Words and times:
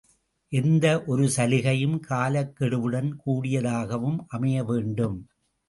எந்த 0.51 0.85
ஒரு 1.05 1.25
சலுகையும் 1.29 1.97
காலக்கெடுவுடன் 2.09 3.11
கூடியதாகவும் 3.25 4.19
அமைய 4.27 4.63
வேண்டும். 4.63 5.17